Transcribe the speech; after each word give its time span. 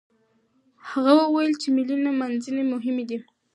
هغه 0.89 1.13
وويل 1.21 1.53
چې 1.61 1.67
ملي 1.75 1.95
نمانځنې 2.07 2.63
مهمې 2.73 3.03
دي. 3.09 3.17